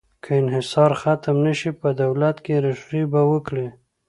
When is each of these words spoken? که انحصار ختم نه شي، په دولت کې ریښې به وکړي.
که 0.23 0.31
انحصار 0.41 0.91
ختم 1.01 1.37
نه 1.47 1.53
شي، 1.59 1.71
په 1.81 1.89
دولت 2.01 2.37
کې 2.45 2.55
ریښې 2.63 3.03
به 3.11 3.21
وکړي. 3.31 3.67